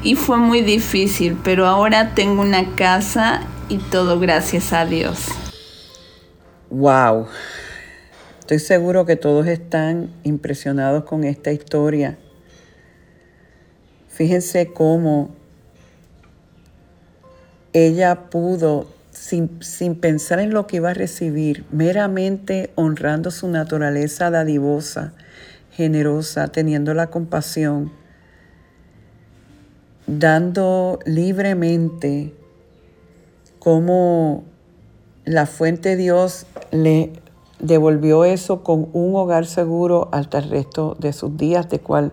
y 0.03 0.15
fue 0.15 0.37
muy 0.37 0.61
difícil, 0.61 1.37
pero 1.43 1.67
ahora 1.67 2.13
tengo 2.15 2.41
una 2.41 2.75
casa 2.75 3.41
y 3.69 3.77
todo 3.77 4.19
gracias 4.19 4.73
a 4.73 4.85
Dios. 4.85 5.27
Wow. 6.69 7.27
Estoy 8.39 8.59
seguro 8.59 9.05
que 9.05 9.15
todos 9.15 9.47
están 9.47 10.09
impresionados 10.23 11.03
con 11.03 11.23
esta 11.23 11.51
historia 11.51 12.17
Fíjense 14.19 14.73
cómo 14.73 15.33
ella 17.71 18.29
pudo, 18.29 18.89
sin, 19.11 19.47
pensar 19.95 20.39
en 20.39 20.49
lo 20.49 20.67
que 20.67 20.75
iba 20.75 20.89
a 20.89 20.93
recibir, 20.93 21.63
meramente 21.71 22.69
honrando 22.75 23.31
su 23.31 23.47
naturaleza 23.47 24.29
dadivosa, 24.29 25.13
generosa, 25.71 26.49
teniendo 26.49 26.93
la 26.93 27.07
compasión, 27.07 27.93
dando 30.17 30.97
libremente 31.05 32.33
como 33.59 34.43
la 35.25 35.45
fuente 35.45 35.89
de 35.89 35.95
Dios 35.97 36.47
le 36.71 37.13
devolvió 37.59 38.25
eso 38.25 38.63
con 38.63 38.89
un 38.93 39.15
hogar 39.15 39.45
seguro 39.45 40.09
hasta 40.11 40.39
el 40.39 40.49
resto 40.49 40.95
de 40.99 41.13
sus 41.13 41.37
días, 41.37 41.69
de 41.69 41.79
cual 41.79 42.11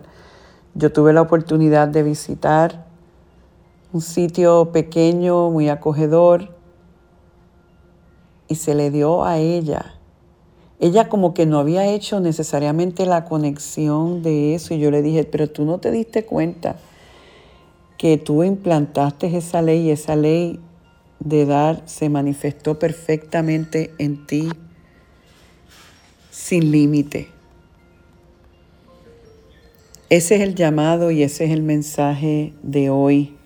yo 0.74 0.92
tuve 0.92 1.14
la 1.14 1.22
oportunidad 1.22 1.88
de 1.88 2.02
visitar 2.02 2.84
un 3.92 4.02
sitio 4.02 4.72
pequeño, 4.72 5.50
muy 5.50 5.70
acogedor, 5.70 6.54
y 8.48 8.56
se 8.56 8.74
le 8.74 8.90
dio 8.90 9.24
a 9.24 9.38
ella. 9.38 9.94
Ella 10.80 11.08
como 11.08 11.32
que 11.32 11.46
no 11.46 11.58
había 11.58 11.86
hecho 11.86 12.20
necesariamente 12.20 13.06
la 13.06 13.24
conexión 13.24 14.22
de 14.22 14.54
eso 14.54 14.74
y 14.74 14.80
yo 14.80 14.90
le 14.90 15.00
dije, 15.00 15.24
pero 15.24 15.48
tú 15.48 15.64
no 15.64 15.78
te 15.78 15.90
diste 15.90 16.26
cuenta 16.26 16.76
que 17.98 18.18
tú 18.18 18.44
implantaste 18.44 19.34
esa 19.36 19.62
ley 19.62 19.86
y 19.86 19.90
esa 19.90 20.16
ley 20.16 20.60
de 21.20 21.46
dar 21.46 21.82
se 21.86 22.08
manifestó 22.08 22.78
perfectamente 22.78 23.92
en 23.98 24.26
ti 24.26 24.48
sin 26.30 26.70
límite. 26.70 27.28
Ese 30.08 30.36
es 30.36 30.42
el 30.42 30.54
llamado 30.54 31.10
y 31.10 31.22
ese 31.22 31.46
es 31.46 31.50
el 31.50 31.62
mensaje 31.62 32.52
de 32.62 32.90
hoy 32.90 33.36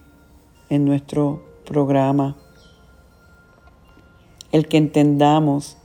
en 0.68 0.84
nuestro 0.84 1.42
programa. 1.64 2.36
El 4.52 4.68
que 4.68 4.76
entendamos 4.76 5.78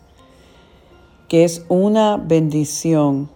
que 1.29 1.43
es 1.43 1.63
una 1.69 2.17
bendición 2.17 3.29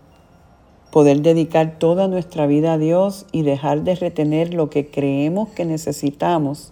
poder 0.91 1.21
dedicar 1.21 1.78
toda 1.78 2.08
nuestra 2.08 2.47
vida 2.47 2.73
a 2.73 2.78
Dios 2.78 3.25
y 3.32 3.43
dejar 3.43 3.84
de 3.84 3.95
retener 3.95 4.54
lo 4.54 4.69
que 4.69 4.89
creemos 4.89 5.49
que 5.49 5.65
necesitamos 5.65 6.71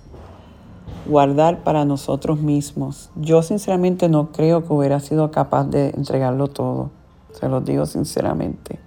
guardar 1.05 1.63
para 1.63 1.85
nosotros 1.85 2.39
mismos. 2.39 3.11
Yo 3.15 3.41
sinceramente 3.41 4.09
no 4.09 4.31
creo 4.31 4.65
que 4.65 4.73
hubiera 4.73 4.99
sido 4.99 5.31
capaz 5.31 5.65
de 5.65 5.89
entregarlo 5.89 6.47
todo, 6.47 6.89
se 7.31 7.47
lo 7.47 7.61
digo 7.61 7.85
sinceramente. 7.85 8.79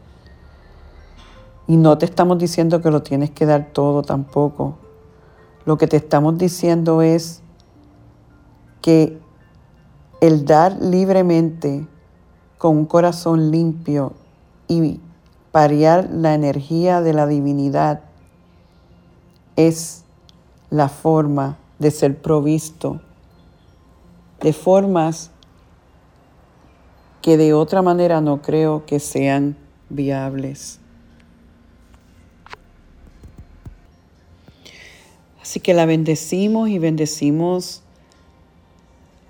Y 1.66 1.77
no 1.77 1.97
te 1.99 2.05
estamos 2.05 2.38
diciendo 2.38 2.81
que 2.81 2.90
lo 2.90 3.03
tienes 3.03 3.31
que 3.31 3.47
dar 3.47 3.69
todo 3.73 4.03
tampoco. 4.03 4.75
Lo 5.64 5.79
que 5.79 5.87
te 5.87 5.97
estamos 5.97 6.37
diciendo 6.37 7.01
es 7.01 7.43
que 8.83 9.19
el 10.21 10.45
dar 10.45 10.77
libremente 10.83 11.87
con 12.59 12.77
un 12.77 12.87
corazón 12.87 13.53
limpio 13.53 14.14
y 14.66 15.01
parear 15.52 16.08
la 16.10 16.34
energía 16.34 17.00
de 17.00 17.12
la 17.12 17.26
divinidad 17.26 18.00
es 19.56 20.04
la 20.70 20.88
forma 20.88 21.58
de 21.78 21.90
ser 21.90 22.16
provisto 22.20 23.00
de 24.40 24.52
formas 24.52 25.30
que 27.22 27.36
de 27.36 27.52
otra 27.52 27.82
manera 27.82 28.20
no 28.20 28.40
creo 28.40 28.86
que 28.86 28.98
sean 29.00 29.56
viables. 29.90 30.78
Así 35.42 35.60
que 35.60 35.74
la 35.74 35.84
bendecimos 35.84 36.68
y 36.68 36.78
bendecimos 36.78 37.82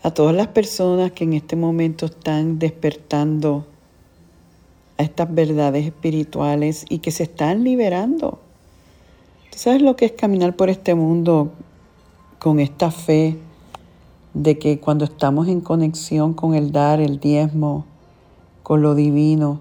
a 0.02 0.12
todas 0.12 0.34
las 0.34 0.48
personas 0.48 1.12
que 1.12 1.24
en 1.24 1.32
este 1.32 1.56
momento 1.56 2.06
están 2.06 2.58
despertando 2.58 3.66
a 5.00 5.02
estas 5.02 5.34
verdades 5.34 5.86
espirituales 5.86 6.84
y 6.90 6.98
que 6.98 7.10
se 7.10 7.22
están 7.22 7.64
liberando. 7.64 8.38
¿Tú 9.50 9.56
sabes 9.56 9.80
lo 9.80 9.96
que 9.96 10.04
es 10.04 10.12
caminar 10.12 10.56
por 10.56 10.68
este 10.68 10.94
mundo 10.94 11.52
con 12.38 12.60
esta 12.60 12.90
fe 12.90 13.38
de 14.34 14.58
que 14.58 14.78
cuando 14.78 15.06
estamos 15.06 15.48
en 15.48 15.62
conexión 15.62 16.34
con 16.34 16.54
el 16.54 16.70
dar, 16.70 17.00
el 17.00 17.18
diezmo, 17.18 17.86
con 18.62 18.82
lo 18.82 18.94
divino, 18.94 19.60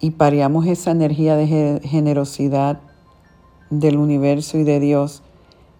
y 0.00 0.10
pareamos 0.10 0.66
esa 0.66 0.90
energía 0.90 1.34
de 1.34 1.80
generosidad 1.82 2.80
del 3.70 3.96
universo 3.96 4.58
y 4.58 4.64
de 4.64 4.80
Dios, 4.80 5.22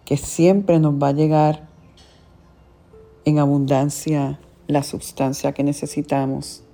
que 0.07 0.17
siempre 0.17 0.81
nos 0.81 0.95
va 0.95 1.09
a 1.09 1.13
llegar 1.13 1.69
en 3.27 3.39
abundancia 3.39 4.41
la 4.67 4.83
sustancia 4.83 5.53
que 5.53 5.63
necesitamos. 5.63 6.66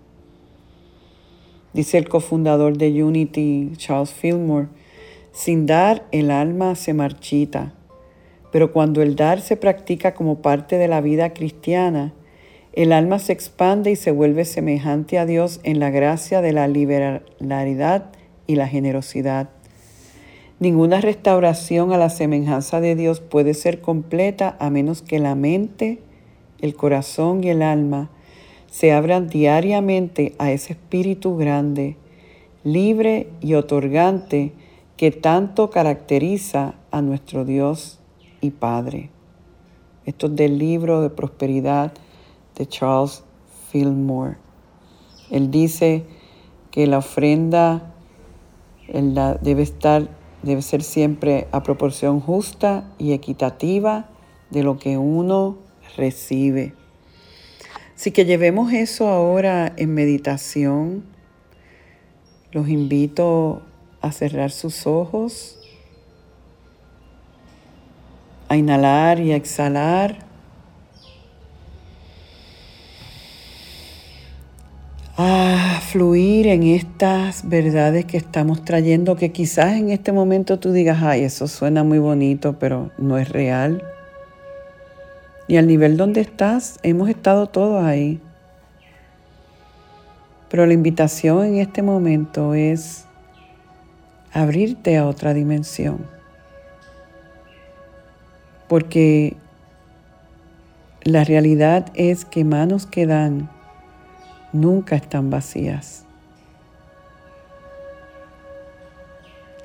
Dice 1.74 1.96
el 1.96 2.08
cofundador 2.08 2.76
de 2.76 3.02
Unity, 3.02 3.72
Charles 3.76 4.12
Fillmore, 4.12 4.68
sin 5.32 5.64
dar 5.64 6.06
el 6.12 6.30
alma 6.30 6.74
se 6.74 6.92
marchita, 6.92 7.72
pero 8.50 8.72
cuando 8.72 9.00
el 9.00 9.16
dar 9.16 9.40
se 9.40 9.56
practica 9.56 10.12
como 10.12 10.42
parte 10.42 10.76
de 10.76 10.86
la 10.86 11.00
vida 11.00 11.32
cristiana, 11.32 12.12
el 12.74 12.92
alma 12.92 13.18
se 13.18 13.32
expande 13.32 13.90
y 13.90 13.96
se 13.96 14.10
vuelve 14.10 14.44
semejante 14.44 15.18
a 15.18 15.24
Dios 15.24 15.60
en 15.62 15.78
la 15.80 15.90
gracia 15.90 16.42
de 16.42 16.52
la 16.52 16.68
liberalidad 16.68 18.10
y 18.46 18.56
la 18.56 18.68
generosidad. 18.68 19.48
Ninguna 20.60 21.00
restauración 21.00 21.92
a 21.92 21.98
la 21.98 22.10
semejanza 22.10 22.80
de 22.80 22.94
Dios 22.94 23.20
puede 23.20 23.54
ser 23.54 23.80
completa 23.80 24.56
a 24.60 24.68
menos 24.70 25.00
que 25.02 25.18
la 25.18 25.34
mente, 25.34 26.00
el 26.60 26.76
corazón 26.76 27.42
y 27.42 27.48
el 27.48 27.62
alma 27.62 28.10
se 28.72 28.90
abran 28.90 29.28
diariamente 29.28 30.34
a 30.38 30.50
ese 30.50 30.72
espíritu 30.72 31.36
grande, 31.36 31.98
libre 32.64 33.28
y 33.42 33.52
otorgante 33.52 34.54
que 34.96 35.10
tanto 35.10 35.68
caracteriza 35.68 36.76
a 36.90 37.02
nuestro 37.02 37.44
Dios 37.44 37.98
y 38.40 38.48
Padre. 38.50 39.10
Esto 40.06 40.28
es 40.28 40.36
del 40.36 40.56
libro 40.56 41.02
de 41.02 41.10
prosperidad 41.10 41.92
de 42.56 42.66
Charles 42.66 43.24
Fillmore. 43.70 44.38
Él 45.30 45.50
dice 45.50 46.06
que 46.70 46.86
la 46.86 46.96
ofrenda 46.96 47.92
debe 49.42 49.62
estar 49.62 50.08
debe 50.42 50.62
ser 50.62 50.82
siempre 50.82 51.46
a 51.52 51.62
proporción 51.62 52.20
justa 52.20 52.90
y 52.98 53.12
equitativa 53.12 54.08
de 54.50 54.62
lo 54.62 54.78
que 54.78 54.96
uno 54.96 55.58
recibe. 55.94 56.74
Así 58.02 58.10
que 58.10 58.24
llevemos 58.24 58.72
eso 58.72 59.06
ahora 59.06 59.74
en 59.76 59.94
meditación. 59.94 61.04
Los 62.50 62.68
invito 62.68 63.62
a 64.00 64.10
cerrar 64.10 64.50
sus 64.50 64.88
ojos, 64.88 65.56
a 68.48 68.56
inhalar 68.56 69.20
y 69.20 69.30
a 69.30 69.36
exhalar. 69.36 70.18
a 75.16 75.80
fluir 75.80 76.48
en 76.48 76.64
estas 76.64 77.48
verdades 77.48 78.06
que 78.06 78.16
estamos 78.16 78.64
trayendo, 78.64 79.14
que 79.14 79.30
quizás 79.30 79.74
en 79.74 79.90
este 79.90 80.10
momento 80.10 80.58
tú 80.58 80.72
digas, 80.72 81.04
ay, 81.04 81.22
eso 81.22 81.46
suena 81.46 81.84
muy 81.84 82.00
bonito, 82.00 82.58
pero 82.58 82.90
no 82.98 83.16
es 83.18 83.28
real. 83.28 83.91
Y 85.52 85.58
al 85.58 85.66
nivel 85.66 85.98
donde 85.98 86.22
estás, 86.22 86.80
hemos 86.82 87.10
estado 87.10 87.46
todos 87.46 87.84
ahí. 87.84 88.22
Pero 90.48 90.64
la 90.64 90.72
invitación 90.72 91.44
en 91.44 91.56
este 91.56 91.82
momento 91.82 92.54
es 92.54 93.04
abrirte 94.32 94.96
a 94.96 95.06
otra 95.06 95.34
dimensión. 95.34 96.06
Porque 98.66 99.36
la 101.02 101.22
realidad 101.22 101.84
es 101.92 102.24
que 102.24 102.44
manos 102.44 102.86
que 102.86 103.06
dan 103.06 103.50
nunca 104.54 104.96
están 104.96 105.28
vacías. 105.28 106.06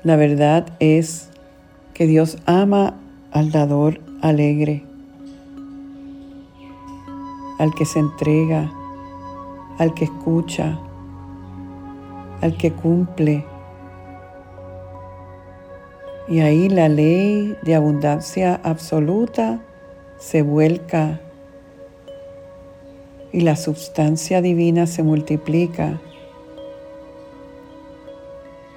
La 0.02 0.16
verdad 0.16 0.66
es 0.80 1.30
que 1.94 2.06
Dios 2.06 2.36
ama 2.44 2.92
al 3.32 3.52
dador 3.52 4.02
alegre, 4.20 4.84
al 7.58 7.74
que 7.74 7.84
se 7.84 7.98
entrega, 7.98 8.72
al 9.78 9.94
que 9.94 10.04
escucha, 10.04 10.78
al 12.40 12.56
que 12.56 12.72
cumple. 12.72 13.44
Y 16.28 16.40
ahí 16.40 16.68
la 16.68 16.88
ley 16.88 17.56
de 17.62 17.74
abundancia 17.74 18.60
absoluta 18.62 19.60
se 20.18 20.42
vuelca 20.42 21.20
y 23.32 23.40
la 23.40 23.56
sustancia 23.56 24.40
divina 24.40 24.86
se 24.86 25.02
multiplica 25.02 26.00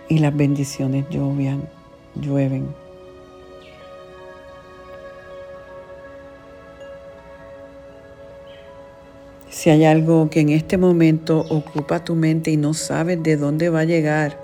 y 0.10 0.18
las 0.18 0.36
bendiciones 0.36 1.06
llovian, 1.10 1.70
llueven. 2.16 2.81
Si 9.52 9.70
hay 9.70 9.84
algo 9.84 10.30
que 10.30 10.40
en 10.40 10.50
este 10.50 10.78
momento 10.78 11.42
ocupa 11.50 12.06
tu 12.06 12.16
mente 12.16 12.52
y 12.52 12.58
no 12.58 12.74
sabes 12.74 13.22
de 13.22 13.36
dónde 13.36 13.68
va 13.68 13.82
a 13.82 13.86
llegar, 13.86 14.42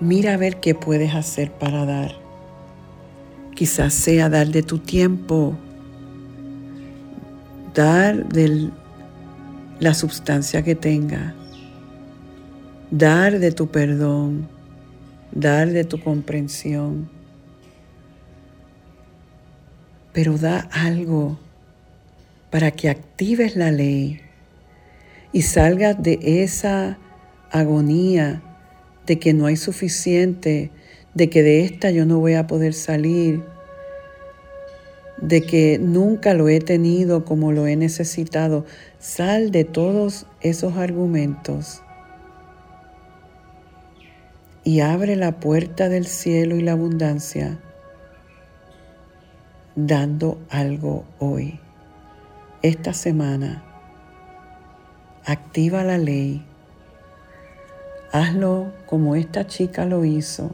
mira 0.00 0.34
a 0.34 0.36
ver 0.36 0.58
qué 0.58 0.74
puedes 0.74 1.14
hacer 1.14 1.52
para 1.52 1.86
dar. 1.86 2.16
Quizás 3.54 3.94
sea 3.94 4.28
dar 4.28 4.48
de 4.48 4.64
tu 4.64 4.78
tiempo, 4.78 5.54
dar 7.74 8.26
de 8.26 8.70
la 9.78 9.94
sustancia 9.94 10.64
que 10.64 10.74
tenga, 10.74 11.36
dar 12.90 13.38
de 13.38 13.52
tu 13.52 13.68
perdón, 13.68 14.48
dar 15.30 15.68
de 15.68 15.84
tu 15.84 16.00
comprensión. 16.00 17.08
Pero 20.12 20.36
da 20.38 20.68
algo 20.72 21.38
para 22.50 22.70
que 22.70 22.88
actives 22.88 23.56
la 23.56 23.70
ley 23.70 24.20
y 25.32 25.42
salgas 25.42 26.02
de 26.02 26.18
esa 26.42 26.98
agonía 27.50 28.42
de 29.06 29.18
que 29.18 29.32
no 29.32 29.46
hay 29.46 29.56
suficiente, 29.56 30.70
de 31.14 31.30
que 31.30 31.42
de 31.42 31.64
esta 31.64 31.90
yo 31.90 32.06
no 32.06 32.18
voy 32.18 32.34
a 32.34 32.46
poder 32.46 32.74
salir, 32.74 33.42
de 35.20 35.42
que 35.42 35.78
nunca 35.78 36.34
lo 36.34 36.48
he 36.48 36.60
tenido 36.60 37.24
como 37.24 37.52
lo 37.52 37.66
he 37.66 37.76
necesitado. 37.76 38.64
Sal 38.98 39.50
de 39.50 39.64
todos 39.64 40.26
esos 40.40 40.76
argumentos 40.76 41.82
y 44.64 44.80
abre 44.80 45.16
la 45.16 45.40
puerta 45.40 45.88
del 45.88 46.06
cielo 46.06 46.56
y 46.56 46.60
la 46.60 46.72
abundancia 46.72 47.58
dando 49.76 50.38
algo 50.50 51.04
hoy, 51.18 51.58
esta 52.62 52.92
semana. 52.92 53.62
Activa 55.24 55.84
la 55.84 55.98
ley. 55.98 56.44
Hazlo 58.12 58.72
como 58.86 59.14
esta 59.14 59.46
chica 59.46 59.84
lo 59.84 60.04
hizo. 60.04 60.50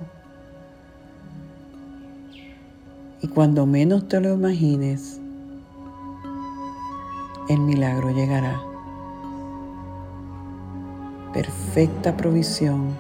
Y 3.22 3.28
cuando 3.28 3.64
menos 3.64 4.06
te 4.06 4.20
lo 4.20 4.34
imagines, 4.34 5.18
el 7.48 7.60
milagro 7.60 8.10
llegará. 8.10 8.60
Perfecta 11.32 12.16
provisión 12.16 12.94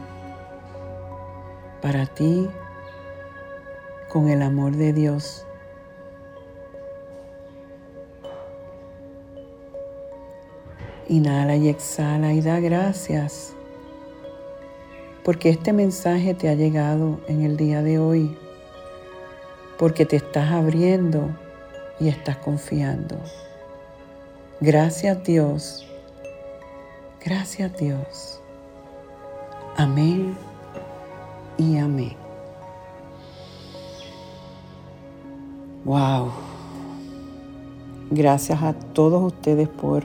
para 1.82 2.06
ti 2.06 2.48
con 4.08 4.28
el 4.28 4.40
amor 4.40 4.76
de 4.76 4.94
Dios. 4.94 5.44
Inhala 11.14 11.56
y 11.56 11.68
exhala 11.68 12.32
y 12.32 12.40
da 12.40 12.58
gracias 12.58 13.54
porque 15.24 15.48
este 15.48 15.72
mensaje 15.72 16.34
te 16.34 16.48
ha 16.50 16.54
llegado 16.54 17.18
en 17.28 17.42
el 17.42 17.56
día 17.56 17.82
de 17.82 17.98
hoy, 17.98 18.36
porque 19.78 20.04
te 20.04 20.16
estás 20.16 20.52
abriendo 20.52 21.30
y 21.98 22.08
estás 22.08 22.36
confiando. 22.36 23.16
Gracias 24.60 25.22
Dios, 25.24 25.86
gracias 27.24 27.74
Dios. 27.78 28.40
Amén 29.76 30.36
y 31.56 31.78
amén. 31.78 32.16
Wow. 35.84 36.32
Gracias 38.10 38.62
a 38.62 38.74
todos 38.74 39.32
ustedes 39.32 39.68
por 39.68 40.04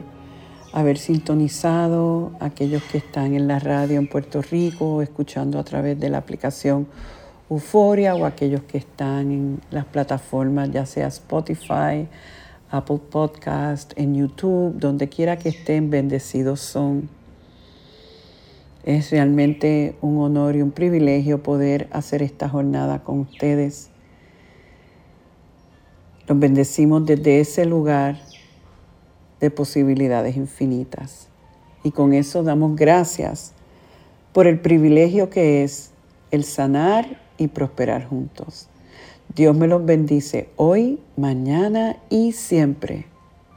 haber 0.74 0.98
sintonizado, 0.98 2.32
aquellos 2.40 2.84
que 2.84 3.00
están 3.00 3.34
en 3.34 3.48
la 3.48 3.60
radio 3.60 3.98
en 3.98 4.08
Puerto 4.08 4.42
Rico, 4.42 5.02
escuchando 5.02 5.60
a 5.60 5.64
través 5.64 6.00
de 6.00 6.10
la 6.10 6.20
aplicación 6.20 6.88
Euforia 7.50 8.16
o 8.16 8.26
aquellos 8.26 8.62
que 8.64 8.78
están 8.78 9.32
en 9.32 9.62
las 9.72 9.86
plataformas, 9.86 10.70
ya 10.72 10.86
sea 10.86 11.08
Spotify, 11.08 12.08
Apple 12.70 13.00
Podcast, 13.10 13.94
en 13.96 14.14
YouTube, 14.16 14.76
donde 14.78 15.10
quiera 15.10 15.40
que 15.40 15.50
estén, 15.50 15.90
bendecidos 15.90 16.60
son. 16.60 17.10
Es 18.84 19.10
realmente 19.10 19.96
un 20.02 20.20
honor 20.20 20.56
y 20.56 20.62
un 20.62 20.72
privilegio 20.72 21.42
poder 21.42 21.90
hacer 21.92 22.22
esta 22.22 22.48
jornada 22.48 23.04
con 23.04 23.20
ustedes. 23.20 23.90
Los 26.28 26.40
bendecimos 26.40 27.06
desde 27.08 27.40
ese 27.40 27.66
lugar 27.66 28.29
de 29.40 29.52
posibilidades 29.52 30.36
infinitas. 30.36 31.28
Y 31.84 31.92
con 31.92 32.14
eso 32.14 32.44
damos 32.44 32.76
gracias 32.76 33.54
por 34.34 34.48
el 34.48 34.60
privilegio 34.60 35.30
que 35.30 35.64
es 35.64 35.92
el 36.32 36.44
sanar 36.44 37.22
y 37.38 37.48
prosperar 37.48 38.06
juntos. 38.06 38.68
Dios 39.36 39.56
me 39.56 39.68
los 39.68 39.86
bendice 39.86 40.50
hoy, 40.56 41.00
mañana 41.16 41.98
y 42.10 42.32
siempre. 42.32 43.09